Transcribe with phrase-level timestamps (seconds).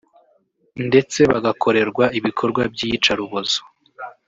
[0.87, 3.59] ndetse bagakorerwa ibikorwa by’iyicarubozo